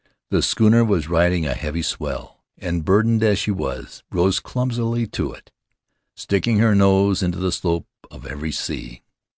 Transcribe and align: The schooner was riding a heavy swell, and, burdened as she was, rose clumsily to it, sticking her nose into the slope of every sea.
The 0.31 0.41
schooner 0.41 0.83
was 0.83 1.07
riding 1.09 1.45
a 1.45 1.53
heavy 1.53 1.83
swell, 1.83 2.43
and, 2.57 2.83
burdened 2.83 3.21
as 3.21 3.37
she 3.37 3.51
was, 3.51 4.01
rose 4.11 4.39
clumsily 4.39 5.05
to 5.05 5.31
it, 5.31 5.51
sticking 6.15 6.57
her 6.57 6.73
nose 6.73 7.21
into 7.21 7.37
the 7.37 7.51
slope 7.51 7.85
of 8.09 8.25
every 8.25 8.51
sea. 8.51 9.03